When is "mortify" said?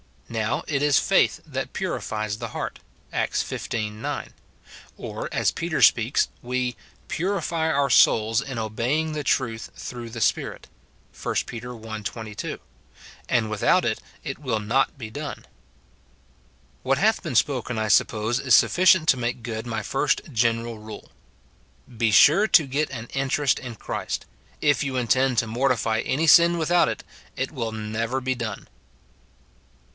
25.47-25.99